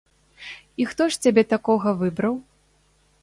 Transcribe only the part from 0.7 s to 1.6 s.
І хто ж цябе